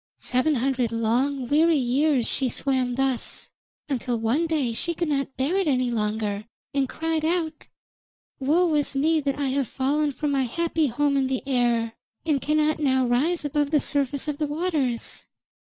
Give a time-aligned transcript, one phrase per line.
[0.17, 3.51] Seven hundred long weary years she swam thus,
[3.87, 7.67] until one day she could not bear it any longer, and cried out:
[8.39, 11.93] 'Woe is me that I have fallen from my happy home in the air,
[12.25, 15.27] and cannot now rise above the surface of the waters.